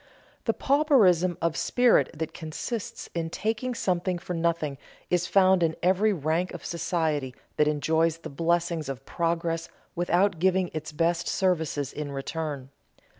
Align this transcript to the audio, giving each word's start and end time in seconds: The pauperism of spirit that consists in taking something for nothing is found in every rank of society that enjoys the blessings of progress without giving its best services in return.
The 0.45 0.53
pauperism 0.55 1.37
of 1.43 1.55
spirit 1.55 2.09
that 2.17 2.33
consists 2.33 3.07
in 3.13 3.29
taking 3.29 3.75
something 3.75 4.17
for 4.17 4.33
nothing 4.33 4.79
is 5.11 5.27
found 5.27 5.61
in 5.61 5.75
every 5.83 6.11
rank 6.11 6.55
of 6.55 6.65
society 6.65 7.35
that 7.57 7.67
enjoys 7.67 8.17
the 8.17 8.29
blessings 8.31 8.89
of 8.89 9.05
progress 9.05 9.69
without 9.95 10.39
giving 10.39 10.71
its 10.73 10.91
best 10.91 11.27
services 11.27 11.93
in 11.93 12.11
return. 12.11 12.71